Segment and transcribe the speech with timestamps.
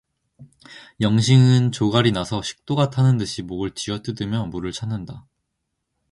[0.99, 5.27] 영신은 조갈이 나서 식도가 타는 듯이 목을 쥐어뜯으며 물을 찾는다.